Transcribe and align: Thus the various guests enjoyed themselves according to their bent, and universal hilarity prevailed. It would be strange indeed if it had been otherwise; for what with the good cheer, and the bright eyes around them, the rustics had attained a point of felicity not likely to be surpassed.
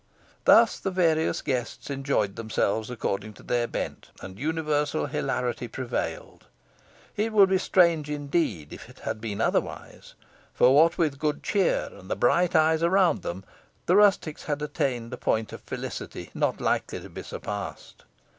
Thus 0.45 0.79
the 0.79 0.89
various 0.89 1.43
guests 1.43 1.91
enjoyed 1.91 2.35
themselves 2.35 2.89
according 2.89 3.33
to 3.33 3.43
their 3.43 3.67
bent, 3.67 4.09
and 4.19 4.39
universal 4.39 5.05
hilarity 5.05 5.67
prevailed. 5.67 6.47
It 7.15 7.31
would 7.33 7.49
be 7.49 7.59
strange 7.59 8.09
indeed 8.09 8.73
if 8.73 8.89
it 8.89 9.01
had 9.01 9.21
been 9.21 9.39
otherwise; 9.39 10.15
for 10.55 10.73
what 10.73 10.97
with 10.97 11.11
the 11.11 11.17
good 11.19 11.43
cheer, 11.43 11.89
and 11.93 12.09
the 12.09 12.15
bright 12.15 12.55
eyes 12.55 12.81
around 12.81 13.21
them, 13.21 13.45
the 13.85 13.95
rustics 13.95 14.45
had 14.45 14.63
attained 14.63 15.13
a 15.13 15.17
point 15.17 15.53
of 15.53 15.61
felicity 15.61 16.31
not 16.33 16.59
likely 16.59 16.99
to 16.99 17.09
be 17.11 17.21
surpassed. 17.21 18.03